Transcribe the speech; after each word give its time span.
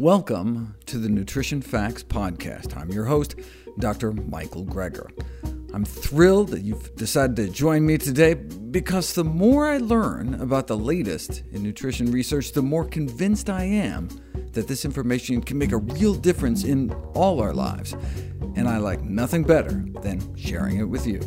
Welcome 0.00 0.76
to 0.86 0.96
the 0.96 1.10
Nutrition 1.10 1.60
Facts 1.60 2.02
Podcast. 2.02 2.74
I'm 2.74 2.88
your 2.88 3.04
host, 3.04 3.34
Dr. 3.78 4.12
Michael 4.12 4.64
Greger. 4.64 5.06
I'm 5.74 5.84
thrilled 5.84 6.48
that 6.48 6.62
you've 6.62 6.96
decided 6.96 7.36
to 7.36 7.48
join 7.50 7.84
me 7.84 7.98
today 7.98 8.32
because 8.32 9.12
the 9.12 9.24
more 9.24 9.68
I 9.68 9.76
learn 9.76 10.40
about 10.40 10.68
the 10.68 10.76
latest 10.78 11.42
in 11.52 11.62
nutrition 11.62 12.10
research, 12.10 12.52
the 12.52 12.62
more 12.62 12.86
convinced 12.86 13.50
I 13.50 13.64
am 13.64 14.08
that 14.52 14.66
this 14.68 14.86
information 14.86 15.42
can 15.42 15.58
make 15.58 15.72
a 15.72 15.76
real 15.76 16.14
difference 16.14 16.64
in 16.64 16.90
all 17.12 17.42
our 17.42 17.52
lives, 17.52 17.92
and 18.56 18.66
I 18.70 18.78
like 18.78 19.02
nothing 19.02 19.42
better 19.44 19.84
than 20.00 20.34
sharing 20.34 20.78
it 20.78 20.84
with 20.88 21.06
you. 21.06 21.20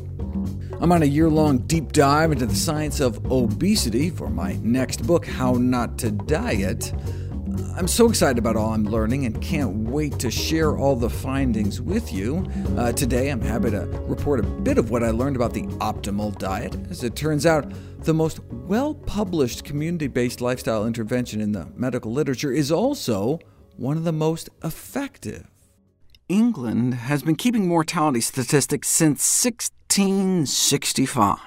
I'm 0.81 0.91
on 0.91 1.03
a 1.03 1.05
year 1.05 1.29
long 1.29 1.59
deep 1.59 1.91
dive 1.91 2.31
into 2.31 2.47
the 2.47 2.55
science 2.55 2.99
of 3.01 3.31
obesity 3.31 4.09
for 4.09 4.31
my 4.31 4.53
next 4.63 5.05
book, 5.05 5.27
How 5.27 5.53
Not 5.53 5.99
to 5.99 6.09
Diet. 6.09 6.91
I'm 7.75 7.87
so 7.87 8.07
excited 8.07 8.37
about 8.37 8.55
all 8.55 8.71
I'm 8.73 8.83
learning 8.83 9.25
and 9.25 9.41
can't 9.41 9.75
wait 9.75 10.19
to 10.19 10.29
share 10.29 10.77
all 10.77 10.95
the 10.95 11.09
findings 11.09 11.81
with 11.81 12.13
you. 12.13 12.45
Uh, 12.77 12.91
today, 12.91 13.29
I'm 13.31 13.41
happy 13.41 13.71
to 13.71 13.87
report 14.05 14.39
a 14.39 14.43
bit 14.43 14.77
of 14.77 14.91
what 14.91 15.03
I 15.03 15.09
learned 15.09 15.35
about 15.35 15.53
the 15.53 15.63
optimal 15.81 16.37
diet. 16.37 16.75
As 16.91 17.03
it 17.03 17.15
turns 17.15 17.47
out, 17.47 17.65
the 18.03 18.13
most 18.13 18.41
well 18.51 18.93
published 18.93 19.63
community 19.63 20.05
based 20.05 20.39
lifestyle 20.39 20.85
intervention 20.85 21.41
in 21.41 21.51
the 21.51 21.67
medical 21.75 22.11
literature 22.11 22.51
is 22.51 22.71
also 22.71 23.39
one 23.75 23.97
of 23.97 24.03
the 24.03 24.11
most 24.11 24.49
effective. 24.63 25.47
England 26.29 26.93
has 26.93 27.23
been 27.23 27.35
keeping 27.35 27.67
mortality 27.67 28.21
statistics 28.21 28.87
since 28.87 29.19
1665 29.43 31.37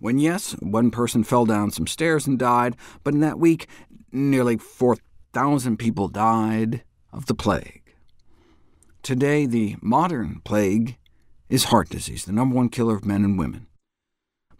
when 0.00 0.18
yes, 0.18 0.52
one 0.60 0.90
person 0.90 1.22
fell 1.22 1.44
down 1.44 1.70
some 1.70 1.86
stairs 1.86 2.26
and 2.26 2.36
died, 2.38 2.74
but 3.04 3.12
in 3.14 3.20
that 3.20 3.38
week, 3.38 3.68
nearly 4.10 4.56
4,000 4.56 5.00
thousand 5.32 5.78
people 5.78 6.08
died 6.08 6.82
of 7.12 7.26
the 7.26 7.34
plague. 7.34 7.80
Today, 9.02 9.46
the 9.46 9.76
modern 9.82 10.40
plague 10.44 10.96
is 11.48 11.64
heart 11.64 11.88
disease, 11.88 12.24
the 12.24 12.32
number 12.32 12.54
one 12.54 12.68
killer 12.68 12.94
of 12.94 13.04
men 13.04 13.24
and 13.24 13.38
women. 13.38 13.66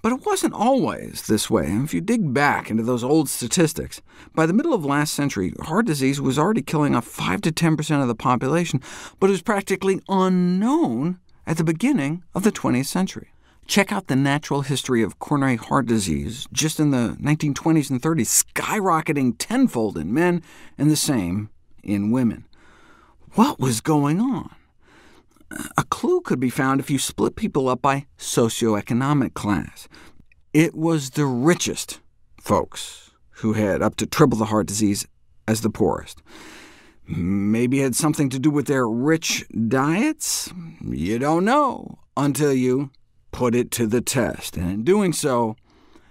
But 0.02 0.12
it 0.12 0.27
wasn't 0.27 0.52
always 0.52 1.24
this 1.28 1.48
way. 1.48 1.66
If 1.69 1.94
you 1.94 2.00
dig 2.00 2.34
back 2.34 2.70
into 2.70 2.82
those 2.82 3.05
old 3.05 3.28
statistics, 3.28 4.02
by 4.34 4.47
the 4.47 4.52
middle 4.52 4.74
of 4.74 4.84
last 4.84 5.14
century, 5.14 5.52
heart 5.60 5.86
disease 5.86 6.20
was 6.20 6.38
already 6.41 6.60
killing 6.62 6.97
off 6.97 7.04
5 7.06 7.41
to 7.42 7.52
10% 7.52 8.02
of 8.02 8.08
the 8.08 8.16
population, 8.16 8.80
but 9.20 9.28
it 9.28 9.30
was 9.30 9.42
practically 9.42 10.00
unknown 10.08 11.19
at 11.47 11.56
the 11.56 11.64
beginning 11.64 12.25
of 12.34 12.42
the 12.42 12.50
20th 12.50 12.86
century. 12.86 13.31
Check 13.66 13.92
out 13.92 14.08
the 14.08 14.16
natural 14.16 14.62
history 14.62 15.02
of 15.02 15.18
coronary 15.18 15.56
heart 15.56 15.86
disease 15.86 16.48
just 16.52 16.80
in 16.80 16.91
the 16.91 17.16
1920s 17.20 17.91
and 17.91 18.02
30s, 18.02 18.44
skyrocketing 18.52 19.34
tenfold 19.38 19.96
in 19.96 20.12
men 20.12 20.42
and 20.77 20.91
the 20.91 20.96
same 20.96 21.48
in 21.82 22.10
women. 22.10 22.44
What 23.34 23.60
was 23.60 23.80
going 23.80 24.20
on? 24.20 24.50
A 25.78 25.84
clue 25.84 26.22
could 26.22 26.41
be 26.41 26.50
found 26.50 26.80
if 26.80 26.91
you 26.91 26.98
split 26.98 27.36
people 27.36 27.69
up 27.69 27.80
by 27.80 28.06
socioeconomic 28.19 29.34
class. 29.34 29.86
It 30.52 30.74
was 30.74 31.10
the 31.10 31.26
richest 31.26 32.00
folks 32.41 33.10
who 33.36 33.52
had 33.52 33.80
up 33.80 33.97
to 33.97 34.06
triple 34.06 34.38
the 34.38 34.47
heart 34.47 34.66
disease 34.66 35.06
as 35.47 35.60
the 35.60 35.70
poorest. 35.70 36.22
Maybe 37.06 37.80
it 37.80 37.84
had 37.84 37.97
something 37.97 38.28
to 38.30 38.38
do 38.38 38.50
with 38.50 38.66
their 38.66 38.88
rich 38.88 39.44
diets? 39.69 40.52
You 40.82 41.19
don't 41.19 41.44
know 41.44 41.98
until 42.16 42.52
you 42.52 42.91
put 43.33 43.55
it 43.55 43.70
to 43.72 43.86
the 43.86 44.00
test, 44.02 44.56
and 44.56 44.70
in 44.70 44.84
doing 44.84 45.12
so, 45.12 45.56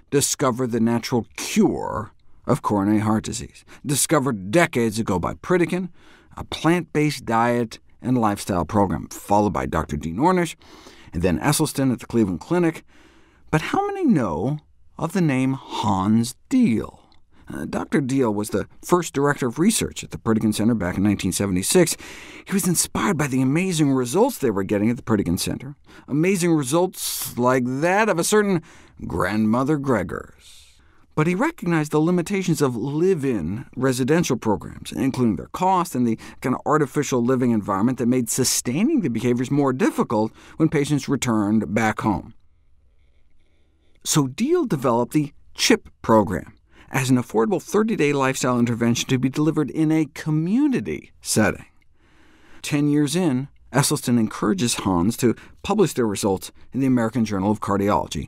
discovered 0.09 0.71
the 0.71 0.79
natural 0.79 1.25
cure 1.37 2.11
of 2.45 2.61
coronary 2.63 2.99
heart 2.99 3.23
disease, 3.23 3.63
discovered 3.85 4.51
decades 4.51 4.99
ago 4.99 5.17
by 5.19 5.35
Pritikin, 5.35 5.89
a 6.35 6.43
plant-based 6.43 7.23
diet 7.23 7.79
and 8.01 8.17
lifestyle 8.19 8.65
program, 8.65 9.07
followed 9.09 9.53
by 9.53 9.65
Dr. 9.67 9.95
Dean 9.95 10.17
Ornish, 10.17 10.55
and 11.13 11.21
then 11.21 11.39
Esselstyn 11.39 11.93
at 11.93 11.99
the 11.99 12.07
Cleveland 12.07 12.39
Clinic. 12.41 12.83
But 13.51 13.61
how 13.61 13.85
many 13.87 14.05
know 14.05 14.59
of 14.97 15.13
the 15.13 15.21
name 15.21 15.53
Hans 15.53 16.35
Diehl? 16.49 17.00
Uh, 17.53 17.65
Dr. 17.65 18.01
Diehl 18.01 18.33
was 18.33 18.49
the 18.51 18.67
first 18.81 19.13
director 19.13 19.47
of 19.47 19.59
research 19.59 20.03
at 20.03 20.11
the 20.11 20.17
Pritikin 20.17 20.53
Center 20.53 20.73
back 20.73 20.95
in 20.97 21.03
1976. 21.03 21.97
He 22.45 22.53
was 22.53 22.67
inspired 22.67 23.17
by 23.17 23.27
the 23.27 23.41
amazing 23.41 23.91
results 23.91 24.37
they 24.37 24.51
were 24.51 24.63
getting 24.63 24.89
at 24.89 24.95
the 24.97 25.03
Pritikin 25.03 25.39
Center. 25.39 25.75
Amazing 26.07 26.53
results 26.53 27.37
like 27.37 27.63
that 27.65 28.07
of 28.09 28.19
a 28.19 28.23
certain 28.23 28.61
grandmother 29.07 29.77
Greger's. 29.77 30.59
But 31.13 31.27
he 31.27 31.35
recognized 31.35 31.91
the 31.91 31.99
limitations 31.99 32.61
of 32.61 32.77
live-in 32.77 33.65
residential 33.75 34.37
programs, 34.37 34.93
including 34.93 35.35
their 35.35 35.47
cost 35.47 35.93
and 35.93 36.07
the 36.07 36.17
kind 36.39 36.55
of 36.55 36.61
artificial 36.65 37.21
living 37.21 37.51
environment 37.51 37.97
that 37.97 38.07
made 38.07 38.29
sustaining 38.29 39.01
the 39.01 39.09
behaviors 39.09 39.51
more 39.51 39.73
difficult 39.73 40.31
when 40.55 40.69
patients 40.69 41.09
returned 41.09 41.73
back 41.75 41.99
home. 41.99 42.33
So 44.05 44.27
Diehl 44.27 44.69
developed 44.69 45.11
the 45.11 45.33
CHIP 45.53 45.89
program 46.01 46.53
as 46.91 47.09
an 47.09 47.15
affordable 47.17 47.57
30-day 47.61 48.13
lifestyle 48.13 48.59
intervention 48.59 49.07
to 49.09 49.17
be 49.17 49.29
delivered 49.29 49.69
in 49.71 49.91
a 49.91 50.05
community 50.13 51.11
setting. 51.21 51.65
Ten 52.61 52.89
years 52.89 53.15
in, 53.15 53.47
Esselstyn 53.73 54.19
encourages 54.19 54.75
Hans 54.75 55.15
to 55.17 55.35
publish 55.63 55.93
their 55.93 56.05
results 56.05 56.51
in 56.73 56.81
the 56.81 56.85
American 56.87 57.23
Journal 57.23 57.49
of 57.49 57.61
Cardiology. 57.61 58.27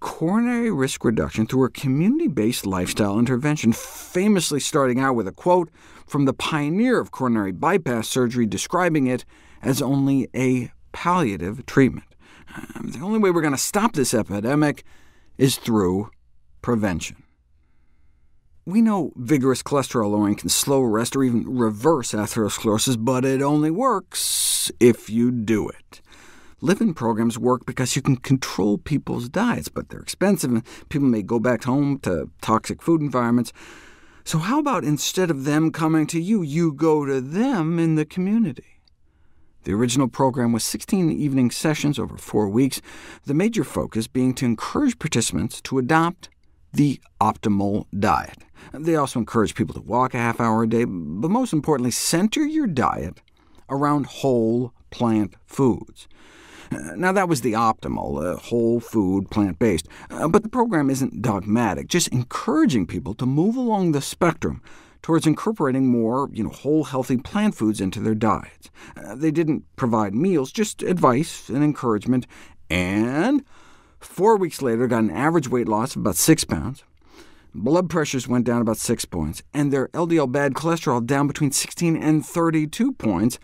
Coronary 0.00 0.70
risk 0.70 1.04
reduction 1.04 1.46
through 1.46 1.64
a 1.64 1.70
community-based 1.70 2.66
lifestyle 2.66 3.18
intervention, 3.18 3.72
famously 3.72 4.60
starting 4.60 4.98
out 4.98 5.14
with 5.14 5.28
a 5.28 5.32
quote 5.32 5.70
from 6.06 6.24
the 6.24 6.34
pioneer 6.34 6.98
of 7.00 7.12
coronary 7.12 7.52
bypass 7.52 8.08
surgery 8.08 8.44
describing 8.44 9.06
it 9.06 9.24
as 9.62 9.80
only 9.80 10.28
a 10.34 10.70
palliative 10.92 11.64
treatment. 11.64 12.06
Um, 12.76 12.88
the 12.90 13.00
only 13.00 13.18
way 13.18 13.30
we're 13.30 13.40
going 13.40 13.54
to 13.54 13.58
stop 13.58 13.94
this 13.94 14.12
epidemic 14.12 14.84
is 15.38 15.56
through 15.56 16.10
prevention. 16.60 17.23
We 18.66 18.80
know 18.80 19.12
vigorous 19.16 19.62
cholesterol 19.62 20.12
lowering 20.12 20.36
can 20.36 20.48
slow, 20.48 20.82
arrest, 20.82 21.14
or 21.16 21.22
even 21.22 21.44
reverse 21.44 22.12
atherosclerosis, 22.12 22.96
but 22.98 23.22
it 23.22 23.42
only 23.42 23.70
works 23.70 24.72
if 24.80 25.10
you 25.10 25.30
do 25.30 25.68
it. 25.68 26.00
Living 26.62 26.94
programs 26.94 27.38
work 27.38 27.66
because 27.66 27.94
you 27.94 28.00
can 28.00 28.16
control 28.16 28.78
people's 28.78 29.28
diets, 29.28 29.68
but 29.68 29.90
they're 29.90 30.00
expensive, 30.00 30.50
and 30.50 30.62
people 30.88 31.06
may 31.06 31.22
go 31.22 31.38
back 31.38 31.64
home 31.64 31.98
to 32.04 32.30
toxic 32.40 32.80
food 32.80 33.02
environments. 33.02 33.52
So 34.24 34.38
how 34.38 34.60
about 34.60 34.82
instead 34.82 35.30
of 35.30 35.44
them 35.44 35.70
coming 35.70 36.06
to 36.06 36.18
you, 36.18 36.40
you 36.40 36.72
go 36.72 37.04
to 37.04 37.20
them 37.20 37.78
in 37.78 37.96
the 37.96 38.06
community? 38.06 38.80
The 39.64 39.74
original 39.74 40.08
program 40.08 40.52
was 40.52 40.64
16 40.64 41.10
evening 41.10 41.50
sessions 41.50 41.98
over 41.98 42.16
four 42.16 42.48
weeks, 42.48 42.80
the 43.24 43.34
major 43.34 43.64
focus 43.64 44.06
being 44.06 44.32
to 44.36 44.46
encourage 44.46 44.98
participants 44.98 45.60
to 45.62 45.76
adopt 45.76 46.30
the 46.72 46.98
optimal 47.20 47.86
diet. 47.98 48.38
They 48.72 48.96
also 48.96 49.18
encourage 49.18 49.54
people 49.54 49.74
to 49.74 49.80
walk 49.82 50.14
a 50.14 50.18
half 50.18 50.40
hour 50.40 50.62
a 50.62 50.68
day, 50.68 50.84
but 50.84 51.30
most 51.30 51.52
importantly, 51.52 51.90
center 51.90 52.44
your 52.46 52.66
diet 52.66 53.20
around 53.68 54.06
whole 54.06 54.72
plant 54.90 55.34
foods. 55.46 56.08
Now, 56.96 57.12
that 57.12 57.28
was 57.28 57.42
the 57.42 57.52
optimal, 57.52 58.24
uh, 58.24 58.36
whole 58.36 58.80
food, 58.80 59.30
plant-based, 59.30 59.86
uh, 60.10 60.26
but 60.26 60.42
the 60.42 60.48
program 60.48 60.90
isn't 60.90 61.22
dogmatic, 61.22 61.88
just 61.88 62.08
encouraging 62.08 62.86
people 62.86 63.14
to 63.14 63.26
move 63.26 63.54
along 63.54 63.92
the 63.92 64.00
spectrum 64.00 64.60
towards 65.00 65.26
incorporating 65.26 65.86
more 65.86 66.28
you 66.32 66.42
know, 66.42 66.50
whole, 66.50 66.84
healthy 66.84 67.18
plant 67.18 67.54
foods 67.54 67.80
into 67.80 68.00
their 68.00 68.14
diets. 68.14 68.70
Uh, 68.96 69.14
they 69.14 69.30
didn't 69.30 69.62
provide 69.76 70.14
meals, 70.14 70.50
just 70.50 70.82
advice 70.82 71.48
and 71.48 71.62
encouragement, 71.62 72.26
and 72.70 73.44
four 74.00 74.36
weeks 74.36 74.60
later 74.60 74.88
got 74.88 74.98
an 75.00 75.10
average 75.10 75.48
weight 75.48 75.68
loss 75.68 75.94
of 75.94 76.00
about 76.00 76.16
6 76.16 76.44
pounds, 76.44 76.82
blood 77.54 77.88
pressures 77.88 78.26
went 78.28 78.44
down 78.44 78.60
about 78.60 78.78
6 78.78 79.04
points, 79.06 79.42
and 79.54 79.72
their 79.72 79.88
LDL 79.88 80.30
bad 80.30 80.54
cholesterol 80.54 81.04
down 81.04 81.26
between 81.26 81.52
16 81.52 81.96
and 81.96 82.26
32 82.26 82.92
points, 82.92 83.38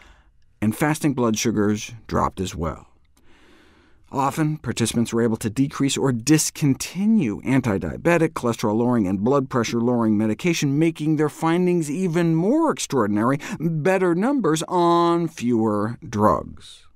and 0.60 0.76
fasting 0.76 1.14
blood 1.14 1.38
sugars 1.38 1.92
dropped 2.06 2.40
as 2.40 2.54
well. 2.54 2.86
Often, 4.12 4.58
participants 4.58 5.12
were 5.12 5.22
able 5.22 5.36
to 5.36 5.48
decrease 5.48 5.96
or 5.96 6.10
discontinue 6.10 7.40
anti-diabetic, 7.44 8.30
cholesterol-lowering, 8.30 9.06
and 9.06 9.22
blood 9.22 9.48
pressure-lowering 9.48 10.18
medication, 10.18 10.76
making 10.80 11.14
their 11.14 11.28
findings 11.28 11.88
even 11.88 12.34
more 12.34 12.72
extraordinary, 12.72 13.38
better 13.60 14.16
numbers 14.16 14.64
on 14.66 15.28
fewer 15.28 15.96
drugs. 16.06 16.86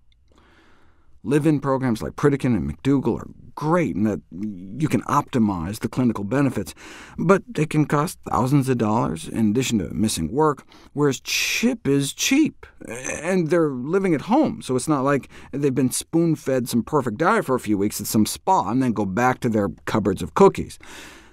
Live-in 1.22 1.60
programs 1.60 2.02
like 2.02 2.16
Pritikin 2.16 2.56
and 2.56 2.68
McDougall 2.82 3.20
are 3.20 3.28
great 3.54 3.94
in 3.96 4.04
that 4.04 4.20
you 4.32 4.88
can 4.88 5.02
optimize 5.02 5.78
the 5.80 5.88
clinical 5.88 6.24
benefits, 6.24 6.74
but 7.18 7.42
they 7.48 7.66
can 7.66 7.86
cost 7.86 8.18
thousands 8.30 8.68
of 8.68 8.78
dollars 8.78 9.28
in 9.28 9.50
addition 9.50 9.78
to 9.78 9.88
missing 9.94 10.30
work, 10.32 10.64
whereas 10.92 11.20
CHIP 11.20 11.86
is 11.86 12.12
cheap, 12.12 12.66
and 12.88 13.50
they're 13.50 13.70
living 13.70 14.14
at 14.14 14.22
home, 14.22 14.62
so 14.62 14.76
it's 14.76 14.88
not 14.88 15.04
like 15.04 15.28
they've 15.52 15.74
been 15.74 15.90
spoon-fed 15.90 16.68
some 16.68 16.82
perfect 16.82 17.16
diet 17.18 17.44
for 17.44 17.54
a 17.54 17.60
few 17.60 17.78
weeks 17.78 18.00
at 18.00 18.06
some 18.06 18.26
spa 18.26 18.68
and 18.70 18.82
then 18.82 18.92
go 18.92 19.04
back 19.04 19.40
to 19.40 19.48
their 19.48 19.68
cupboards 19.86 20.22
of 20.22 20.34
cookies. 20.34 20.78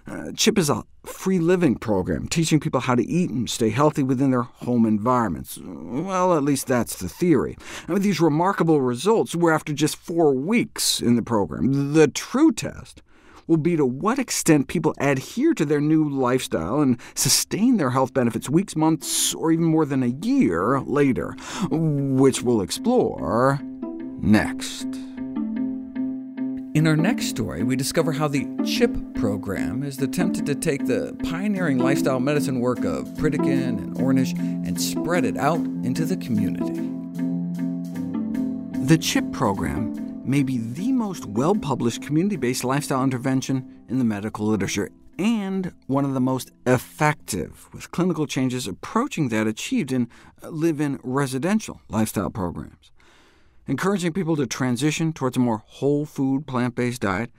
Uh, 0.07 0.31
CHIP 0.35 0.57
is 0.57 0.69
a 0.69 0.83
free 1.05 1.39
living 1.39 1.75
program, 1.75 2.27
teaching 2.27 2.59
people 2.59 2.79
how 2.79 2.95
to 2.95 3.05
eat 3.07 3.29
and 3.29 3.49
stay 3.49 3.69
healthy 3.69 4.01
within 4.03 4.31
their 4.31 4.41
home 4.43 4.85
environments. 4.85 5.59
Well, 5.63 6.35
at 6.35 6.43
least 6.43 6.67
that's 6.67 6.99
the 6.99 7.07
theory. 7.09 7.57
And 7.85 7.93
with 7.93 8.03
these 8.03 8.19
remarkable 8.19 8.81
results 8.81 9.35
were 9.35 9.53
after 9.53 9.73
just 9.73 9.95
four 9.95 10.33
weeks 10.33 11.01
in 11.01 11.15
the 11.15 11.21
program. 11.21 11.93
The 11.93 12.07
true 12.07 12.51
test 12.51 13.01
will 13.47 13.57
be 13.57 13.75
to 13.75 13.85
what 13.85 14.17
extent 14.17 14.67
people 14.67 14.95
adhere 14.99 15.53
to 15.53 15.65
their 15.65 15.81
new 15.81 16.07
lifestyle 16.09 16.79
and 16.81 16.99
sustain 17.15 17.77
their 17.77 17.89
health 17.91 18.13
benefits 18.13 18.49
weeks, 18.49 18.75
months, 18.75 19.35
or 19.35 19.51
even 19.51 19.65
more 19.65 19.85
than 19.85 20.03
a 20.03 20.25
year 20.27 20.79
later, 20.81 21.33
which 21.69 22.41
we'll 22.41 22.61
explore 22.61 23.59
next. 24.21 24.87
In 26.73 26.87
our 26.87 26.95
next 26.95 27.25
story, 27.25 27.63
we 27.63 27.75
discover 27.75 28.13
how 28.13 28.29
the 28.29 28.47
CHIP 28.65 29.15
program 29.15 29.81
has 29.81 30.01
attempted 30.01 30.45
to 30.45 30.55
take 30.55 30.85
the 30.85 31.13
pioneering 31.29 31.79
lifestyle 31.79 32.21
medicine 32.21 32.61
work 32.61 32.85
of 32.85 33.07
Pritikin 33.15 33.77
and 33.77 33.95
Ornish 33.95 34.39
and 34.39 34.79
spread 34.79 35.25
it 35.25 35.35
out 35.35 35.59
into 35.83 36.05
the 36.05 36.15
community. 36.15 36.71
The 38.87 38.97
CHIP 38.97 39.33
program 39.33 40.21
may 40.23 40.43
be 40.43 40.59
the 40.59 40.93
most 40.93 41.25
well-published 41.25 42.03
community-based 42.03 42.63
lifestyle 42.63 43.03
intervention 43.03 43.81
in 43.89 43.99
the 43.99 44.05
medical 44.05 44.47
literature, 44.47 44.91
and 45.19 45.73
one 45.87 46.05
of 46.05 46.13
the 46.13 46.21
most 46.21 46.51
effective, 46.65 47.67
with 47.73 47.91
clinical 47.91 48.25
changes 48.25 48.65
approaching 48.65 49.27
that 49.27 49.45
achieved 49.45 49.91
in 49.91 50.07
uh, 50.41 50.47
live-in 50.49 51.01
residential 51.03 51.81
lifestyle 51.89 52.29
programs 52.29 52.91
encouraging 53.67 54.13
people 54.13 54.35
to 54.35 54.47
transition 54.47 55.13
towards 55.13 55.37
a 55.37 55.39
more 55.39 55.63
whole 55.65 56.05
food, 56.05 56.47
plant-based 56.47 57.01
diet, 57.01 57.31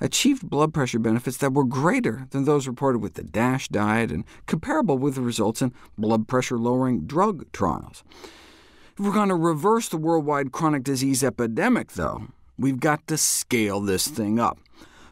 achieved 0.00 0.48
blood 0.48 0.74
pressure 0.74 0.98
benefits 0.98 1.36
that 1.38 1.54
were 1.54 1.64
greater 1.64 2.26
than 2.30 2.44
those 2.44 2.66
reported 2.66 2.98
with 2.98 3.14
the 3.14 3.22
DASH 3.22 3.68
diet 3.68 4.10
and 4.10 4.24
comparable 4.46 4.98
with 4.98 5.14
the 5.14 5.20
results 5.20 5.62
in 5.62 5.72
blood 5.96 6.26
pressure-lowering 6.26 7.06
drug 7.06 7.50
trials. 7.52 8.02
If 8.98 9.04
we're 9.04 9.12
going 9.12 9.28
to 9.28 9.34
reverse 9.34 9.88
the 9.88 9.96
worldwide 9.96 10.52
chronic 10.52 10.82
disease 10.82 11.22
epidemic, 11.24 11.92
though, 11.92 12.28
we've 12.58 12.80
got 12.80 13.06
to 13.06 13.16
scale 13.16 13.80
this 13.80 14.08
thing 14.08 14.38
up. 14.38 14.58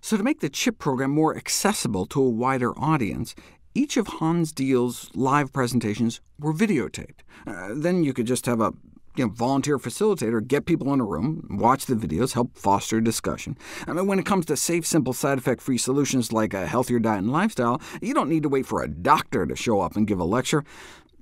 So 0.02 0.16
to 0.16 0.22
make 0.22 0.40
the 0.40 0.48
CHIP 0.48 0.78
program 0.78 1.10
more 1.10 1.36
accessible 1.36 2.06
to 2.06 2.20
a 2.22 2.28
wider 2.28 2.72
audience, 2.78 3.34
each 3.74 3.96
of 3.96 4.06
Hans 4.08 4.52
Diehl's 4.52 5.10
live 5.14 5.52
presentations 5.52 6.20
were 6.38 6.52
videotaped. 6.52 7.20
Uh, 7.46 7.70
then 7.74 8.02
you 8.02 8.12
could 8.12 8.26
just 8.26 8.46
have 8.46 8.60
a 8.60 8.72
you 9.20 9.26
know, 9.26 9.32
volunteer 9.34 9.78
facilitator, 9.78 10.46
get 10.46 10.64
people 10.64 10.92
in 10.94 11.00
a 11.00 11.04
room, 11.04 11.46
watch 11.50 11.84
the 11.86 11.94
videos, 11.94 12.32
help 12.32 12.56
foster 12.56 13.00
discussion. 13.02 13.56
I 13.86 13.92
mean, 13.92 14.06
when 14.06 14.18
it 14.18 14.24
comes 14.26 14.46
to 14.46 14.56
safe, 14.56 14.86
simple, 14.86 15.12
side 15.12 15.36
effect-free 15.36 15.76
solutions 15.78 16.32
like 16.32 16.54
a 16.54 16.66
healthier 16.66 16.98
diet 16.98 17.18
and 17.20 17.30
lifestyle, 17.30 17.82
you 18.00 18.14
don't 18.14 18.30
need 18.30 18.42
to 18.44 18.48
wait 18.48 18.64
for 18.64 18.82
a 18.82 18.88
doctor 18.88 19.44
to 19.46 19.54
show 19.54 19.80
up 19.82 19.94
and 19.94 20.06
give 20.06 20.18
a 20.20 20.24
lecture. 20.24 20.64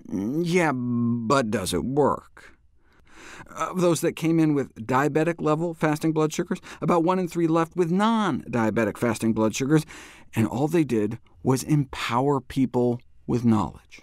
Mm, 0.08 0.42
yeah, 0.44 0.70
but 0.72 1.50
does 1.50 1.74
it 1.74 1.84
work? 1.84 2.54
Of 3.50 3.80
those 3.80 4.00
that 4.02 4.12
came 4.14 4.38
in 4.38 4.54
with 4.54 4.72
diabetic-level 4.76 5.74
fasting 5.74 6.12
blood 6.12 6.32
sugars, 6.32 6.60
about 6.80 7.02
1 7.02 7.18
in 7.18 7.26
3 7.28 7.48
left 7.48 7.74
with 7.74 7.90
non-diabetic 7.90 8.96
fasting 8.96 9.32
blood 9.32 9.56
sugars, 9.56 9.84
and 10.36 10.46
all 10.46 10.68
they 10.68 10.84
did 10.84 11.18
was 11.42 11.64
empower 11.64 12.40
people 12.40 13.00
with 13.26 13.44
knowledge 13.44 14.02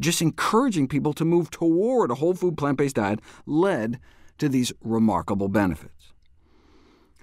just 0.00 0.22
encouraging 0.22 0.88
people 0.88 1.12
to 1.12 1.24
move 1.24 1.50
toward 1.50 2.10
a 2.10 2.16
whole 2.16 2.34
food 2.34 2.56
plant-based 2.56 2.96
diet 2.96 3.20
led 3.46 4.00
to 4.38 4.48
these 4.48 4.72
remarkable 4.82 5.48
benefits. 5.48 6.12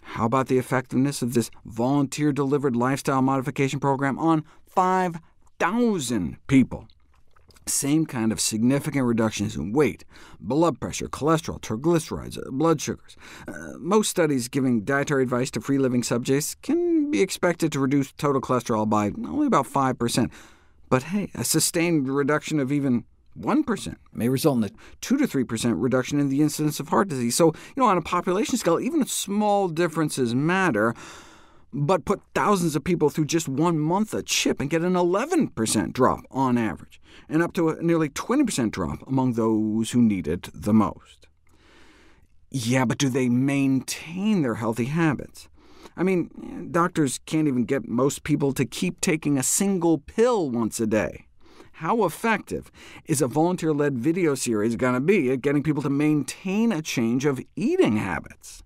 How 0.04 0.26
about 0.26 0.48
the 0.48 0.60
effectiveness 0.60 1.22
of 1.22 1.34
this 1.34 1.52
volunteer-delivered 1.66 2.76
lifestyle 2.76 3.22
modification 3.22 3.80
program 3.80 4.18
on 4.18 4.46
5,000 4.68 6.38
people? 6.48 6.88
Same 7.66 8.06
kind 8.06 8.32
of 8.32 8.40
significant 8.40 9.06
reductions 9.06 9.58
in 9.58 9.74
weight, 9.74 10.06
blood 10.40 10.80
pressure, 10.80 11.10
cholesterol, 11.10 11.60
triglycerides, 11.60 12.38
uh, 12.38 12.50
blood 12.52 12.80
sugars. 12.80 13.18
Uh, 13.46 13.74
most 13.80 14.10
studies 14.10 14.48
giving 14.48 14.86
dietary 14.86 15.24
advice 15.24 15.52
to 15.52 15.60
free-living 15.60 16.04
subjects 16.04 16.56
can 16.62 17.12
be 17.12 17.22
expected 17.22 17.74
to 17.74 17.80
reduce 17.82 18.14
total 18.14 18.40
cholesterol 18.42 18.90
by 18.90 19.12
only 19.26 19.48
about 19.48 19.66
5%. 19.66 20.32
But 20.90 21.04
hey, 21.04 21.32
a 21.36 21.44
sustained 21.44 22.08
reduction 22.08 22.60
of 22.60 22.72
even 22.72 23.04
1% 23.38 23.96
may 24.14 24.30
result 24.30 24.58
in 24.58 24.64
a 24.64 24.70
2 25.02 25.18
to 25.18 25.28
3% 25.28 25.74
reduction 25.78 26.20
in 26.20 26.30
the 26.30 26.42
incidence 26.42 26.80
of 26.80 26.90
heart 26.90 27.10
disease. 27.10 27.36
So, 27.36 27.48
you 27.48 27.84
know, 27.84 27.86
on 27.86 27.98
a 27.98 28.02
population 28.02 28.58
scale, 28.58 28.80
even 28.80 29.06
small 29.06 29.68
differences 29.68 30.34
matter, 30.34 30.96
but 31.74 32.06
put 32.06 32.22
thousands 32.34 32.76
of 32.76 32.84
people 32.84 33.10
through 33.10 33.26
just 33.26 33.50
one 33.50 33.78
month 33.78 34.14
of 34.14 34.26
CHIP 34.26 34.62
and 34.62 34.70
get 34.70 34.82
an 34.82 34.94
11% 34.94 35.94
drop 35.94 36.22
on 36.32 36.58
average, 36.58 37.02
and 37.28 37.44
up 37.44 37.54
to 37.54 37.70
a 37.70 37.84
nearly 37.84 38.10
20% 38.10 38.72
drop 38.72 39.06
among 39.08 39.34
those 39.34 39.92
who 39.92 40.02
need 40.02 40.28
it 40.28 40.50
the 40.54 40.74
most. 40.74 41.28
Yeah, 42.50 42.86
but 42.86 42.98
do 42.98 43.10
they 43.10 43.28
maintain 43.28 44.42
their 44.42 44.56
healthy 44.56 44.86
habits? 44.86 45.50
I 45.98 46.04
mean, 46.04 46.68
doctors 46.72 47.20
can't 47.26 47.48
even 47.48 47.66
get 47.66 47.88
most 47.88 48.24
people 48.24 48.54
to 48.54 48.66
keep 48.66 49.02
taking 49.02 49.38
a 49.38 49.42
single 49.44 49.98
pill 49.98 50.50
once 50.52 50.80
a 50.80 50.86
day. 50.86 51.26
How 51.74 52.06
effective 52.06 52.72
is 53.08 53.20
a 53.22 53.28
volunteer-led 53.28 53.98
video 53.98 54.36
series 54.36 54.76
going 54.76 54.94
to 54.94 55.00
be 55.00 55.32
at 55.32 55.42
getting 55.42 55.64
people 55.64 55.82
to 55.84 55.90
maintain 55.90 56.72
a 56.72 56.82
change 56.84 57.26
of 57.26 57.42
eating 57.56 57.98
habits? 57.98 58.62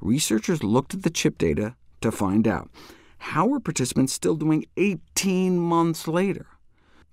Researchers 0.00 0.64
looked 0.64 0.94
at 0.94 1.02
the 1.04 1.10
CHIP 1.10 1.38
data 1.38 1.76
to 2.00 2.10
find 2.10 2.48
out. 2.48 2.70
How 3.18 3.46
were 3.46 3.60
participants 3.60 4.12
still 4.12 4.34
doing 4.34 4.64
18 4.76 5.58
months 5.60 6.08
later? 6.08 6.46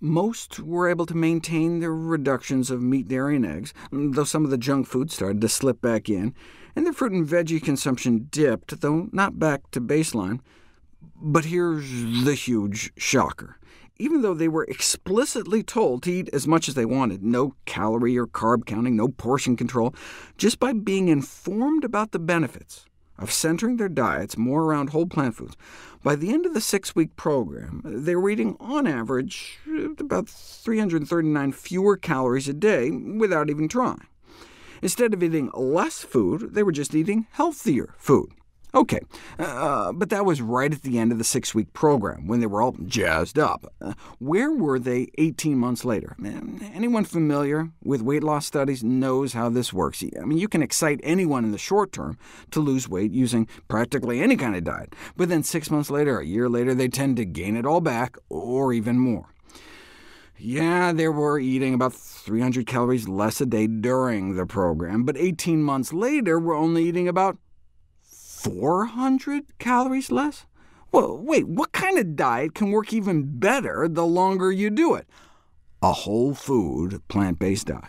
Most 0.02 0.60
were 0.60 0.90
able 0.90 1.06
to 1.06 1.16
maintain 1.18 1.82
their 1.82 1.94
reductions 1.94 2.72
of 2.72 2.82
meat, 2.82 3.08
dairy, 3.08 3.36
and 3.36 3.46
eggs, 3.46 3.74
though 3.92 4.24
some 4.24 4.44
of 4.46 4.50
the 4.50 4.58
junk 4.58 4.88
food 4.88 5.12
started 5.12 5.40
to 5.42 5.50
slip 5.50 5.82
back 5.82 6.10
in 6.10 6.34
and 6.76 6.86
their 6.86 6.94
fruit 6.94 7.12
and 7.12 7.28
veggie 7.28 7.62
consumption 7.64 8.28
dipped, 8.32 8.82
though 8.82 9.08
not 9.12 9.40
back 9.40 9.70
to 9.72 9.82
baseline. 9.82 10.40
But 11.22 11.46
here's 11.46 11.90
the 12.24 12.34
huge 12.36 12.92
shocker. 12.98 13.58
Even 13.98 14.22
though 14.22 14.34
they 14.34 14.48
were 14.48 14.64
explicitly 14.66 15.62
told 15.62 16.04
to 16.04 16.12
eat 16.12 16.30
as 16.32 16.48
much 16.48 16.70
as 16.70 16.76
they 16.76 16.86
wanted, 16.86 17.22
no 17.22 17.56
calorie 17.66 18.18
or 18.18 18.26
carb 18.28 18.66
counting, 18.66 18.96
no 18.96 19.10
portion 19.10 19.58
control, 19.58 19.94
just 20.38 20.58
by 20.60 20.72
being 20.72 21.10
informed 21.10 21.84
about 21.84 22.12
the 22.12 22.20
benefits 22.20 22.86
of 23.18 23.34
centering 23.34 23.76
their 23.76 23.90
diets 23.90 24.38
more 24.38 24.64
around 24.64 24.92
whole 24.92 25.06
plant 25.06 25.36
foods, 25.36 25.58
by 26.02 26.16
the 26.16 26.30
end 26.32 26.46
of 26.46 26.54
the 26.54 26.62
six-week 26.62 27.14
program, 27.18 27.82
they 27.84 28.16
were 28.16 28.30
eating, 28.30 28.56
on 28.62 28.88
average, 28.88 29.60
about 29.98 30.30
339 30.30 31.52
fewer 31.52 31.98
calories 31.98 32.48
a 32.48 32.54
day 32.54 32.90
without 32.92 33.50
even 33.50 33.68
trying. 33.68 34.08
Instead 34.82 35.14
of 35.14 35.22
eating 35.24 35.50
less 35.54 36.00
food, 36.02 36.50
they 36.54 36.64
were 36.64 36.72
just 36.72 36.96
eating 36.96 37.28
healthier 37.32 37.96
food. 37.98 38.32
OK, 38.76 39.00
uh, 39.40 39.92
but 39.94 40.12
that 40.12 40.28
was 40.28 40.44
right 40.44 40.72
at 40.76 40.84
the 40.84 41.00
end 41.00 41.12
of 41.12 41.18
the 41.18 41.24
six-week 41.24 41.74
program, 41.74 42.28
when 42.28 42.40
they 42.40 42.46
were 42.46 42.62
all 42.62 42.74
jazzed 42.86 43.40
up. 43.40 43.66
Uh, 43.82 43.94
where 44.20 44.52
were 44.52 44.78
they 44.78 45.08
18 45.18 45.58
months 45.58 45.84
later? 45.84 46.16
Anyone 46.24 47.04
familiar 47.04 47.70
with 47.84 48.04
weight 48.04 48.24
loss 48.24 48.46
studies 48.46 48.84
knows 48.84 49.34
how 49.34 49.50
this 49.50 49.74
works. 49.74 50.04
I 50.04 50.24
mean, 50.24 50.38
you 50.38 50.48
can 50.48 50.62
excite 50.62 51.00
anyone 51.02 51.44
in 51.46 51.52
the 51.52 51.58
short 51.58 51.92
term 51.92 52.20
to 52.52 52.60
lose 52.60 52.88
weight 52.88 53.12
using 53.12 53.48
practically 53.70 54.22
any 54.22 54.38
kind 54.38 54.56
of 54.56 54.64
diet, 54.64 54.94
but 55.18 55.30
then 55.30 55.42
six 55.42 55.72
months 55.72 55.90
later, 55.90 56.20
a 56.20 56.26
year 56.26 56.48
later, 56.48 56.76
they 56.76 56.90
tend 56.90 57.18
to 57.18 57.26
gain 57.26 57.58
it 57.58 57.66
all 57.66 57.82
back, 57.82 58.18
or 58.30 58.72
even 58.72 59.00
more. 59.00 59.30
Yeah, 60.42 60.94
they 60.94 61.10
were 61.10 61.38
eating 61.38 61.74
about 61.74 61.94
300 61.94 62.66
calories 62.66 63.10
less 63.10 63.42
a 63.42 63.46
day 63.46 63.68
during 63.68 64.36
the 64.36 64.46
program, 64.46 65.04
but 65.04 65.18
18 65.18 65.62
months 65.62 65.92
later 65.92 66.40
we're 66.40 66.56
only 66.56 66.86
eating 66.86 67.10
about 67.10 67.38
400 68.04 69.58
calories 69.60 70.12
less? 70.14 70.46
Well, 70.94 71.18
wait, 71.18 71.50
what 71.50 71.74
kind 71.74 71.98
of 72.00 72.16
diet 72.16 72.54
can 72.56 72.72
work 72.72 72.94
even 72.94 73.38
better 73.38 73.90
the 73.90 74.06
longer 74.06 74.50
you 74.50 74.70
do 74.70 74.96
it? 74.96 75.08
A 75.82 75.92
whole 75.92 76.34
food, 76.34 77.06
plant-based 77.10 77.68
diet. 77.68 77.84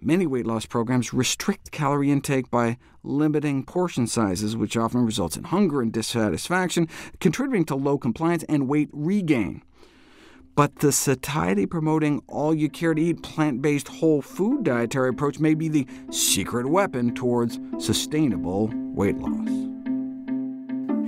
Many 0.00 0.26
weight 0.26 0.46
loss 0.46 0.66
programs 0.66 1.14
restrict 1.14 1.70
calorie 1.70 2.10
intake 2.10 2.50
by 2.50 2.78
limiting 3.04 3.62
portion 3.62 4.08
sizes, 4.08 4.56
which 4.56 4.76
often 4.76 5.06
results 5.06 5.36
in 5.36 5.44
hunger 5.44 5.80
and 5.80 5.92
dissatisfaction, 5.92 6.88
contributing 7.20 7.64
to 7.66 7.76
low 7.76 7.96
compliance 7.96 8.42
and 8.48 8.66
weight 8.68 8.90
regain. 8.92 9.62
But 10.56 10.76
the 10.76 10.92
satiety 10.92 11.66
promoting, 11.66 12.22
all 12.28 12.54
you 12.54 12.68
care 12.68 12.94
to 12.94 13.02
eat, 13.02 13.22
plant 13.22 13.60
based 13.60 13.88
whole 13.88 14.22
food 14.22 14.62
dietary 14.64 15.08
approach 15.08 15.40
may 15.40 15.54
be 15.54 15.68
the 15.68 15.84
secret 16.10 16.68
weapon 16.68 17.12
towards 17.14 17.58
sustainable 17.78 18.70
weight 18.94 19.18
loss. 19.18 19.48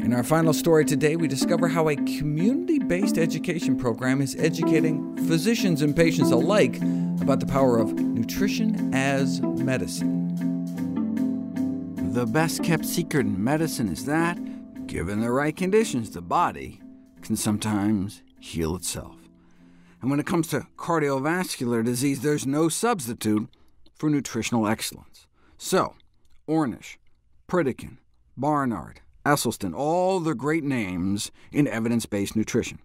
In 0.05 0.13
our 0.13 0.25
final 0.25 0.53
story 0.53 0.85
today, 0.85 1.17
we 1.17 1.29
discover 1.29 1.69
how 1.69 1.89
a 1.89 1.97
community 2.19 2.81
based 2.81 3.19
education 3.19 3.77
program 3.77 4.21
is 4.21 4.35
educating 4.37 5.17
physicians 5.29 5.81
and 5.81 5.95
patients 5.95 6.33
alike 6.33 6.79
about 7.21 7.39
the 7.39 7.47
power 7.47 7.79
of 7.79 7.93
nutrition 7.95 8.93
as 8.95 9.41
medicine. 9.43 10.15
The 12.13 12.27
best 12.27 12.65
kept 12.65 12.85
secret 12.85 13.27
in 13.27 13.43
medicine 13.45 13.89
is 13.93 14.07
that, 14.07 14.39
given 14.89 15.21
the 15.21 15.31
right 15.31 15.55
conditions, 15.55 16.11
the 16.11 16.23
body 16.23 16.81
can 17.21 17.37
sometimes 17.37 18.23
heal 18.41 18.75
itself. 18.75 19.17
And 20.07 20.11
when 20.13 20.21
it 20.21 20.27
comes 20.27 20.47
to 20.51 20.69
cardiovascular 20.77 21.85
disease, 21.85 22.21
there's 22.21 22.47
no 22.47 22.69
substitute 22.69 23.51
for 23.97 24.09
nutritional 24.09 24.69
excellence. 24.69 25.27
So, 25.59 25.97
Ornish, 26.49 26.97
Pritikin, 27.49 27.97
Barnard, 28.37 29.01
Esselstyn, 29.25 29.75
all 29.75 30.21
the 30.21 30.37
great 30.37 30.63
names 30.63 31.33
in 31.51 31.67
evidence-based 31.67 32.37
nutrition. 32.37 32.79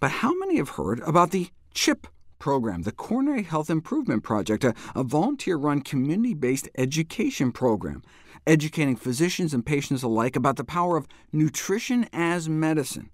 But 0.00 0.12
how 0.12 0.32
many 0.38 0.56
have 0.56 0.70
heard 0.70 1.00
about 1.00 1.30
the 1.30 1.50
CHIP 1.74 2.06
program, 2.38 2.84
the 2.84 2.92
Coronary 2.92 3.42
Health 3.42 3.68
Improvement 3.68 4.22
Project, 4.22 4.64
a, 4.64 4.72
a 4.96 5.04
volunteer-run 5.04 5.82
community-based 5.82 6.70
education 6.78 7.52
program, 7.52 8.02
educating 8.46 8.96
physicians 8.96 9.52
and 9.52 9.66
patients 9.66 10.02
alike 10.02 10.36
about 10.36 10.56
the 10.56 10.64
power 10.64 10.96
of 10.96 11.06
nutrition 11.34 12.08
as 12.14 12.48
medicine, 12.48 13.10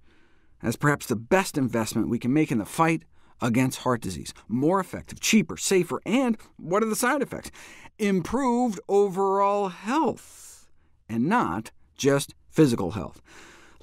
as 0.63 0.77
perhaps 0.77 1.07
the 1.07 1.17
best 1.17 1.59
investment 1.59 2.09
we 2.09 2.21
can 2.21 2.33
make 2.33 2.53
in 2.53 2.59
the 2.59 2.65
fight 2.65 3.03
against 3.41 3.81
heart 3.81 4.01
disease, 4.01 4.33
more 4.49 4.81
effective, 4.81 5.21
cheaper, 5.21 5.57
safer, 5.57 6.01
and 6.07 6.39
what 6.57 6.83
are 6.83 6.87
the 6.89 6.97
side 6.97 7.23
effects? 7.23 7.51
Improved 7.99 8.81
overall 8.89 9.69
health, 9.69 10.67
and 11.09 11.27
not 11.27 11.71
just 11.97 12.35
physical 12.51 12.93
health. 12.93 13.21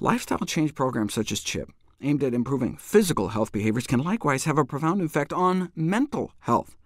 Lifestyle 0.00 0.38
change 0.46 0.74
programs 0.74 1.14
such 1.14 1.32
as 1.32 1.40
CHIP, 1.40 1.70
aimed 2.00 2.22
at 2.22 2.34
improving 2.34 2.76
physical 2.76 3.28
health 3.28 3.52
behaviors, 3.52 3.86
can 3.86 4.02
likewise 4.02 4.44
have 4.44 4.58
a 4.58 4.64
profound 4.64 5.00
effect 5.00 5.32
on 5.32 5.70
mental 5.74 6.32
health. 6.40 6.76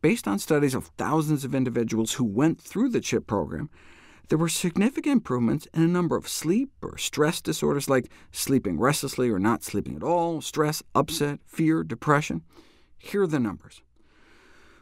Based 0.00 0.28
on 0.28 0.38
studies 0.38 0.74
of 0.74 0.86
thousands 0.98 1.44
of 1.44 1.54
individuals 1.54 2.14
who 2.14 2.24
went 2.24 2.60
through 2.60 2.88
the 2.90 3.00
CHIP 3.00 3.26
program, 3.26 3.70
there 4.28 4.38
were 4.38 4.48
significant 4.50 5.12
improvements 5.12 5.66
in 5.72 5.82
a 5.82 5.86
number 5.88 6.14
of 6.14 6.28
sleep 6.28 6.70
or 6.82 6.98
stress 6.98 7.40
disorders, 7.40 7.88
like 7.88 8.10
sleeping 8.30 8.78
restlessly 8.78 9.30
or 9.30 9.38
not 9.38 9.64
sleeping 9.64 9.96
at 9.96 10.02
all, 10.02 10.42
stress, 10.42 10.82
upset, 10.94 11.40
fear, 11.46 11.82
depression. 11.82 12.42
Here 12.98 13.22
are 13.22 13.26
the 13.26 13.38
numbers. 13.40 13.82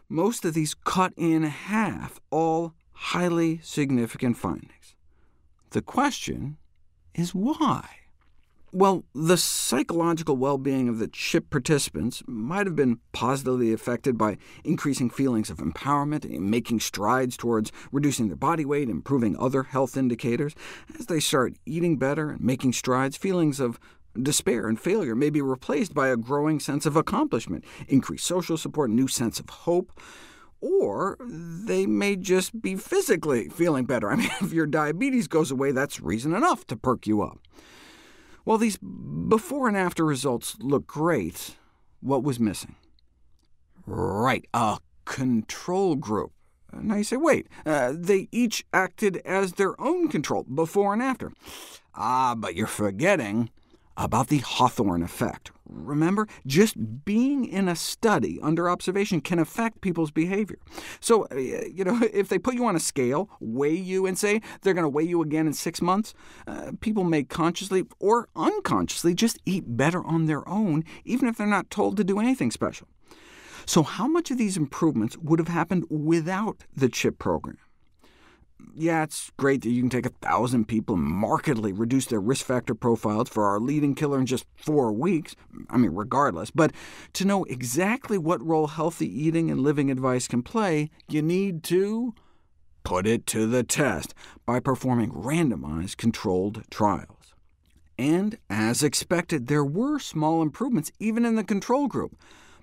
Most 0.08 0.44
of 0.44 0.54
these 0.54 0.74
cut 0.74 1.12
in 1.16 1.44
half, 1.44 2.18
all 2.30 2.74
highly 2.92 3.60
significant 3.62 4.36
findings. 4.36 4.96
The 5.70 5.82
question 5.82 6.56
is 7.14 7.32
why? 7.34 7.88
Well, 8.72 9.04
the 9.14 9.36
psychological 9.36 10.36
well-being 10.36 10.88
of 10.88 10.98
the 10.98 11.06
CHIP 11.08 11.50
participants 11.50 12.22
might 12.26 12.66
have 12.66 12.74
been 12.74 12.98
positively 13.12 13.72
affected 13.72 14.18
by 14.18 14.38
increasing 14.64 15.08
feelings 15.08 15.50
of 15.50 15.58
empowerment 15.58 16.24
and 16.24 16.50
making 16.50 16.80
strides 16.80 17.36
towards 17.36 17.70
reducing 17.92 18.26
their 18.26 18.36
body 18.36 18.64
weight, 18.64 18.88
improving 18.88 19.36
other 19.38 19.62
health 19.62 19.96
indicators. 19.96 20.54
As 20.98 21.06
they 21.06 21.20
start 21.20 21.54
eating 21.64 21.96
better 21.96 22.30
and 22.30 22.40
making 22.40 22.72
strides, 22.72 23.16
feelings 23.16 23.60
of 23.60 23.78
despair 24.20 24.66
and 24.66 24.80
failure 24.80 25.14
may 25.14 25.30
be 25.30 25.40
replaced 25.42 25.94
by 25.94 26.08
a 26.08 26.16
growing 26.16 26.58
sense 26.58 26.86
of 26.86 26.96
accomplishment, 26.96 27.64
increased 27.86 28.26
social 28.26 28.56
support, 28.56 28.90
new 28.90 29.06
sense 29.08 29.38
of 29.38 29.48
hope 29.48 29.92
or 30.62 31.18
they 31.20 31.84
may 31.86 32.16
just 32.16 32.62
be 32.62 32.74
physically 32.74 33.46
feeling 33.50 33.84
better. 33.84 34.10
I 34.10 34.16
mean, 34.16 34.30
if 34.40 34.52
your 34.54 34.66
diabetes 34.66 35.28
goes 35.28 35.50
away, 35.52 35.70
that's 35.70 36.00
reason 36.00 36.34
enough 36.34 36.66
to 36.68 36.76
perk 36.76 37.06
you 37.06 37.22
up. 37.22 37.38
While 38.46 38.58
these 38.58 38.76
before 38.76 39.66
and 39.66 39.76
after 39.76 40.04
results 40.04 40.56
look 40.60 40.86
great, 40.86 41.56
what 42.00 42.22
was 42.22 42.38
missing? 42.38 42.76
Right, 43.86 44.46
a 44.54 44.78
control 45.04 45.96
group. 45.96 46.30
Now 46.72 46.94
you 46.94 47.02
say, 47.02 47.16
wait, 47.16 47.48
uh, 47.66 47.92
they 47.96 48.28
each 48.30 48.64
acted 48.72 49.16
as 49.24 49.54
their 49.54 49.78
own 49.80 50.06
control, 50.06 50.44
before 50.44 50.92
and 50.92 51.02
after. 51.02 51.32
Ah, 51.96 52.36
but 52.36 52.54
you're 52.54 52.68
forgetting 52.68 53.50
about 53.96 54.28
the 54.28 54.38
Hawthorne 54.38 55.02
effect. 55.02 55.50
Remember, 55.68 56.28
just 56.46 57.04
being 57.04 57.44
in 57.44 57.66
a 57.68 57.74
study 57.74 58.38
under 58.40 58.68
observation 58.70 59.20
can 59.20 59.38
affect 59.38 59.80
people's 59.80 60.10
behavior. 60.12 60.58
So, 61.00 61.26
uh, 61.32 61.36
you 61.36 61.82
know, 61.84 61.98
if 62.12 62.28
they 62.28 62.38
put 62.38 62.54
you 62.54 62.64
on 62.66 62.76
a 62.76 62.80
scale, 62.80 63.28
weigh 63.40 63.74
you, 63.76 64.06
and 64.06 64.16
say 64.16 64.40
they're 64.62 64.74
going 64.74 64.84
to 64.84 64.88
weigh 64.88 65.02
you 65.04 65.22
again 65.22 65.46
in 65.46 65.52
six 65.54 65.82
months, 65.82 66.14
uh, 66.46 66.72
people 66.80 67.04
may 67.04 67.24
consciously 67.24 67.84
or 67.98 68.28
unconsciously 68.36 69.14
just 69.14 69.38
eat 69.44 69.64
better 69.66 70.04
on 70.06 70.26
their 70.26 70.46
own, 70.48 70.84
even 71.04 71.26
if 71.28 71.36
they're 71.36 71.46
not 71.46 71.70
told 71.70 71.96
to 71.96 72.04
do 72.04 72.20
anything 72.20 72.50
special. 72.50 72.86
So 73.64 73.82
how 73.82 74.06
much 74.06 74.30
of 74.30 74.38
these 74.38 74.56
improvements 74.56 75.16
would 75.18 75.40
have 75.40 75.48
happened 75.48 75.86
without 75.90 76.62
the 76.76 76.88
CHIP 76.88 77.18
program? 77.18 77.56
Yeah, 78.74 79.02
it's 79.04 79.30
great 79.38 79.62
that 79.62 79.70
you 79.70 79.82
can 79.82 79.90
take 79.90 80.06
a 80.06 80.10
thousand 80.10 80.66
people 80.68 80.94
and 80.96 81.04
markedly 81.04 81.72
reduce 81.72 82.06
their 82.06 82.20
risk 82.20 82.44
factor 82.46 82.74
profiles 82.74 83.28
for 83.28 83.44
our 83.46 83.60
leading 83.60 83.94
killer 83.94 84.18
in 84.18 84.26
just 84.26 84.46
four 84.56 84.92
weeks, 84.92 85.34
I 85.68 85.76
mean 85.76 85.92
regardless, 85.92 86.50
but 86.50 86.72
to 87.14 87.26
know 87.26 87.44
exactly 87.44 88.18
what 88.18 88.44
role 88.46 88.68
healthy 88.68 89.06
eating 89.08 89.50
and 89.50 89.60
living 89.60 89.90
advice 89.90 90.26
can 90.28 90.42
play, 90.42 90.90
you 91.08 91.22
need 91.22 91.62
to 91.64 92.14
put 92.84 93.06
it 93.06 93.26
to 93.26 93.46
the 93.46 93.62
test 93.64 94.14
by 94.46 94.60
performing 94.60 95.10
randomized 95.10 95.96
controlled 95.96 96.62
trials. 96.70 97.34
And 97.98 98.38
as 98.48 98.82
expected, 98.82 99.46
there 99.46 99.64
were 99.64 99.98
small 99.98 100.40
improvements 100.42 100.92
even 100.98 101.24
in 101.24 101.34
the 101.34 101.44
control 101.44 101.88
group. 101.88 102.14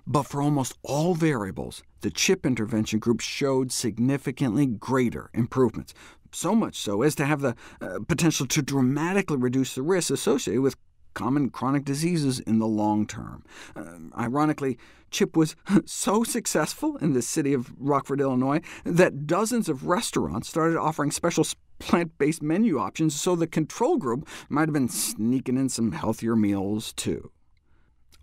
But 0.06 0.24
for 0.24 0.42
almost 0.42 0.74
all 0.82 1.14
variables, 1.14 1.82
the 2.02 2.10
CHIP 2.10 2.44
intervention 2.44 2.98
group 2.98 3.20
showed 3.20 3.72
significantly 3.72 4.66
greater 4.66 5.30
improvements, 5.32 5.94
so 6.32 6.54
much 6.54 6.76
so 6.78 7.00
as 7.02 7.14
to 7.14 7.24
have 7.24 7.40
the 7.40 7.56
uh, 7.80 8.00
potential 8.06 8.46
to 8.46 8.60
dramatically 8.62 9.38
reduce 9.38 9.74
the 9.76 9.82
risk 9.82 10.10
associated 10.10 10.60
with 10.60 10.76
common 11.14 11.48
chronic 11.48 11.84
diseases 11.84 12.40
in 12.40 12.58
the 12.58 12.66
long 12.66 13.06
term. 13.06 13.44
Uh, 13.74 13.84
ironically, 14.18 14.76
CHIP 15.10 15.36
was 15.36 15.56
so 15.86 16.22
successful 16.22 16.96
in 16.98 17.14
the 17.14 17.22
city 17.22 17.54
of 17.54 17.72
Rockford, 17.78 18.20
Illinois, 18.20 18.60
that 18.84 19.26
dozens 19.26 19.68
of 19.68 19.86
restaurants 19.86 20.48
started 20.48 20.76
offering 20.76 21.12
special 21.12 21.46
plant-based 21.78 22.42
menu 22.42 22.78
options, 22.78 23.18
so 23.18 23.34
the 23.34 23.46
control 23.46 23.96
group 23.96 24.28
might 24.50 24.68
have 24.68 24.72
been 24.72 24.88
sneaking 24.88 25.56
in 25.56 25.68
some 25.70 25.92
healthier 25.92 26.36
meals, 26.36 26.92
too. 26.92 27.30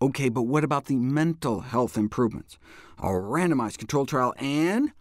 Okay, 0.01 0.29
but 0.29 0.41
what 0.43 0.63
about 0.63 0.85
the 0.85 0.95
mental 0.95 1.59
health 1.59 1.95
improvements? 1.95 2.57
A 2.97 3.09
randomized 3.09 3.77
control 3.77 4.07
trial 4.07 4.33
and 4.37 4.93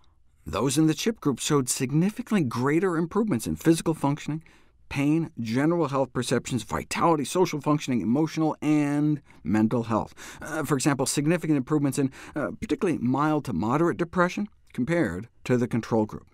those 0.45 0.77
in 0.77 0.89
the 0.89 0.95
CHIP 0.95 1.21
group 1.21 1.39
showed 1.39 1.71
significantly 1.71 2.45
greater 2.45 2.99
improvements 2.99 3.47
in 3.47 3.57
physical 3.57 3.95
functioning, 3.95 4.45
pain, 4.91 5.31
general 5.41 5.89
health 5.89 6.13
perceptions, 6.13 6.63
vitality, 6.65 7.25
social 7.25 7.63
functioning, 7.63 8.03
emotional, 8.03 8.55
and 8.61 9.23
mental 9.43 9.85
health. 9.85 10.13
Uh, 10.43 10.65
for 10.65 10.75
example, 10.75 11.07
significant 11.07 11.57
improvements 11.57 11.99
in 11.99 12.11
uh, 12.37 12.51
particularly 12.61 12.99
mild 12.99 13.47
to 13.47 13.55
moderate 13.55 13.97
depression 13.97 14.49
compared 14.75 15.29
to 15.45 15.57
the 15.57 15.67
control 15.69 16.05
group. 16.05 16.27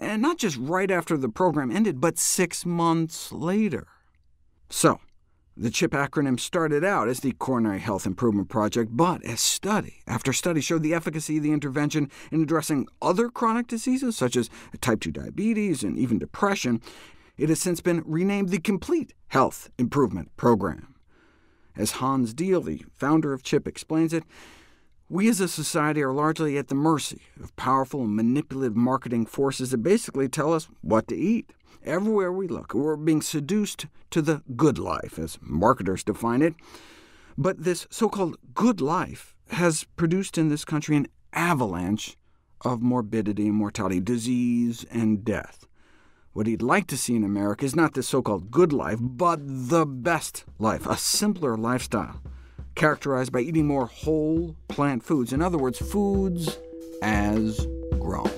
And 0.00 0.20
not 0.20 0.38
just 0.38 0.56
right 0.56 0.90
after 0.90 1.16
the 1.16 1.28
program 1.28 1.70
ended, 1.70 2.00
but 2.00 2.18
six 2.18 2.66
months 2.66 3.30
later. 3.30 3.86
So, 4.68 4.98
the 5.56 5.70
CHIP 5.70 5.92
acronym 5.92 6.40
started 6.40 6.82
out 6.82 7.06
as 7.08 7.20
the 7.20 7.30
Coronary 7.30 7.78
Health 7.78 8.06
Improvement 8.06 8.48
Project, 8.48 8.90
but 8.96 9.24
as 9.24 9.40
study 9.40 10.00
after 10.04 10.32
study 10.32 10.60
showed 10.60 10.82
the 10.82 10.92
efficacy 10.92 11.36
of 11.36 11.44
the 11.44 11.52
intervention 11.52 12.10
in 12.32 12.42
addressing 12.42 12.88
other 13.00 13.28
chronic 13.28 13.68
diseases, 13.68 14.16
such 14.16 14.34
as 14.34 14.50
type 14.80 14.98
2 15.00 15.12
diabetes 15.12 15.84
and 15.84 15.96
even 15.96 16.18
depression, 16.18 16.80
it 17.38 17.50
has 17.50 17.60
since 17.60 17.80
been 17.80 18.02
renamed 18.04 18.48
the 18.48 18.58
Complete 18.58 19.14
Health 19.28 19.70
Improvement 19.78 20.36
Program. 20.36 20.96
As 21.76 21.92
Hans 21.92 22.34
Diehl, 22.34 22.64
the 22.64 22.84
founder 22.92 23.32
of 23.32 23.44
CHIP, 23.44 23.68
explains 23.68 24.12
it, 24.12 24.24
we 25.10 25.28
as 25.28 25.38
a 25.38 25.48
society 25.48 26.02
are 26.02 26.14
largely 26.14 26.56
at 26.56 26.68
the 26.68 26.74
mercy 26.74 27.20
of 27.42 27.54
powerful 27.56 28.04
and 28.04 28.16
manipulative 28.16 28.74
marketing 28.74 29.26
forces 29.26 29.70
that 29.70 29.78
basically 29.78 30.30
tell 30.30 30.54
us 30.54 30.68
what 30.80 31.08
to 31.08 31.16
eat. 31.16 31.52
Everywhere 31.84 32.32
we 32.32 32.48
look, 32.48 32.72
we're 32.72 32.96
being 32.96 33.20
seduced 33.20 33.84
to 34.10 34.22
the 34.22 34.42
good 34.56 34.78
life, 34.78 35.18
as 35.18 35.38
marketers 35.42 36.04
define 36.04 36.40
it. 36.40 36.54
But 37.36 37.64
this 37.64 37.86
so-called 37.90 38.38
good 38.54 38.80
life 38.80 39.34
has 39.50 39.84
produced 39.96 40.38
in 40.38 40.48
this 40.48 40.64
country 40.64 40.96
an 40.96 41.08
avalanche 41.34 42.16
of 42.62 42.80
morbidity 42.80 43.48
and 43.48 43.56
mortality, 43.56 44.00
disease 44.00 44.86
and 44.90 45.22
death. 45.22 45.66
What 46.32 46.46
he'd 46.46 46.62
like 46.62 46.86
to 46.86 46.96
see 46.96 47.14
in 47.14 47.24
America 47.24 47.66
is 47.66 47.76
not 47.76 47.92
this 47.92 48.08
so-called 48.08 48.50
good 48.50 48.72
life, 48.72 49.00
but 49.02 49.40
the 49.42 49.84
best 49.84 50.46
life, 50.58 50.86
a 50.86 50.96
simpler 50.96 51.58
lifestyle 51.58 52.22
characterized 52.74 53.32
by 53.32 53.40
eating 53.40 53.66
more 53.66 53.86
whole 53.86 54.54
plant 54.68 55.02
foods. 55.02 55.32
In 55.32 55.42
other 55.42 55.58
words, 55.58 55.78
foods 55.78 56.56
as 57.02 57.66
grown. 58.00 58.30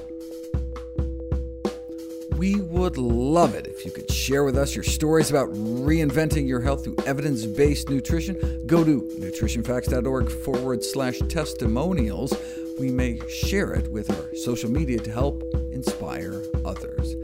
We 2.36 2.56
would 2.60 2.98
love 2.98 3.54
it 3.54 3.66
if 3.66 3.84
you 3.86 3.90
could 3.90 4.10
share 4.10 4.44
with 4.44 4.56
us 4.58 4.74
your 4.74 4.84
stories 4.84 5.30
about 5.30 5.48
reinventing 5.52 6.46
your 6.46 6.60
health 6.60 6.84
through 6.84 6.96
evidence 7.06 7.46
based 7.46 7.88
nutrition. 7.88 8.66
Go 8.66 8.84
to 8.84 9.00
nutritionfacts.org 9.20 10.30
forward 10.44 10.84
slash 10.84 11.18
testimonials. 11.30 12.34
We 12.78 12.90
may 12.90 13.18
share 13.30 13.72
it 13.72 13.90
with 13.90 14.10
our 14.10 14.36
social 14.44 14.70
media 14.70 14.98
to 14.98 15.10
help 15.10 15.42
inspire 15.72 16.42
others 16.66 17.14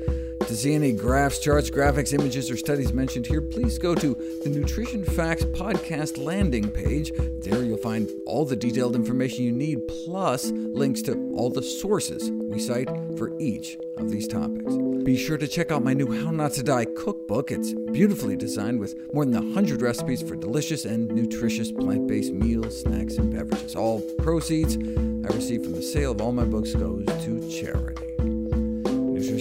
to 0.52 0.58
see 0.58 0.74
any 0.74 0.92
graphs, 0.92 1.38
charts, 1.38 1.70
graphics, 1.70 2.12
images, 2.12 2.50
or 2.50 2.56
studies 2.58 2.92
mentioned 2.92 3.26
here, 3.26 3.40
please 3.40 3.78
go 3.78 3.94
to 3.94 4.40
the 4.44 4.50
Nutrition 4.50 5.02
Facts 5.02 5.44
podcast 5.44 6.22
landing 6.22 6.70
page. 6.70 7.10
There 7.40 7.62
you'll 7.62 7.78
find 7.78 8.08
all 8.26 8.44
the 8.44 8.54
detailed 8.56 8.94
information 8.94 9.44
you 9.44 9.52
need, 9.52 9.78
plus 10.04 10.50
links 10.50 11.00
to 11.02 11.14
all 11.34 11.48
the 11.48 11.62
sources 11.62 12.30
we 12.30 12.58
cite 12.58 12.88
for 13.16 13.32
each 13.40 13.78
of 13.96 14.10
these 14.10 14.28
topics. 14.28 14.74
Be 15.04 15.16
sure 15.16 15.38
to 15.38 15.48
check 15.48 15.70
out 15.72 15.82
my 15.82 15.94
new 15.94 16.20
How 16.22 16.30
Not 16.30 16.52
to 16.52 16.62
Die 16.62 16.84
cookbook. 16.96 17.50
It's 17.50 17.72
beautifully 17.90 18.36
designed 18.36 18.78
with 18.78 18.94
more 19.14 19.24
than 19.24 19.34
100 19.54 19.80
recipes 19.80 20.20
for 20.22 20.36
delicious 20.36 20.84
and 20.84 21.08
nutritious 21.12 21.72
plant 21.72 22.06
based 22.06 22.32
meals, 22.32 22.78
snacks, 22.82 23.16
and 23.16 23.32
beverages. 23.32 23.74
All 23.74 24.02
proceeds 24.18 24.76
I 24.76 25.34
receive 25.34 25.62
from 25.62 25.72
the 25.74 25.82
sale 25.82 26.12
of 26.12 26.20
all 26.20 26.32
my 26.32 26.44
books 26.44 26.74
goes 26.74 27.06
to 27.06 27.50
charity. 27.50 28.31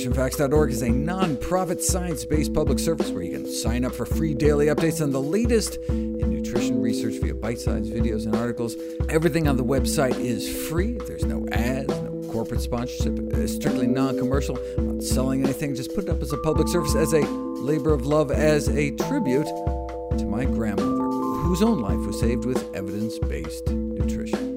NutritionFacts.org 0.05 0.71
is 0.71 0.81
a 0.81 0.89
non-profit, 0.89 1.81
science-based 1.81 2.53
public 2.53 2.79
service 2.79 3.09
where 3.11 3.21
you 3.23 3.31
can 3.33 3.51
sign 3.51 3.85
up 3.85 3.93
for 3.93 4.05
free 4.05 4.33
daily 4.33 4.65
updates 4.67 5.01
on 5.01 5.11
the 5.11 5.21
latest 5.21 5.75
in 5.89 6.17
nutrition 6.29 6.81
research 6.81 7.21
via 7.21 7.33
bite-sized 7.35 7.93
videos 7.93 8.25
and 8.25 8.35
articles. 8.35 8.75
Everything 9.09 9.47
on 9.47 9.57
the 9.57 9.63
website 9.63 10.17
is 10.19 10.49
free. 10.67 10.97
There's 11.05 11.25
no 11.25 11.45
ads, 11.51 11.95
no 11.99 12.27
corporate 12.31 12.61
sponsorship, 12.61 13.19
it's 13.19 13.33
uh, 13.35 13.47
strictly 13.55 13.85
non-commercial. 13.87 14.57
I'm 14.77 14.95
not 14.95 15.03
selling 15.03 15.43
anything. 15.43 15.75
Just 15.75 15.93
put 15.93 16.05
it 16.05 16.09
up 16.09 16.21
as 16.21 16.31
a 16.33 16.37
public 16.37 16.67
service, 16.67 16.95
as 16.95 17.13
a 17.13 17.21
labor 17.21 17.93
of 17.93 18.05
love, 18.07 18.31
as 18.31 18.69
a 18.69 18.91
tribute 18.91 19.45
to 19.45 20.25
my 20.27 20.45
grandmother, 20.45 21.03
whose 21.43 21.61
own 21.61 21.79
life 21.79 21.99
was 21.99 22.19
saved 22.19 22.45
with 22.45 22.57
evidence-based 22.75 23.69
nutrition. 23.69 24.47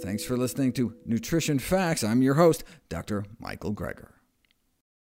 Thanks 0.00 0.24
for 0.24 0.36
listening 0.36 0.72
to 0.74 0.92
Nutrition 1.04 1.58
Facts. 1.60 2.02
I'm 2.02 2.20
your 2.22 2.34
host, 2.34 2.64
Dr. 2.88 3.24
Michael 3.38 3.72
Greger. 3.74 4.15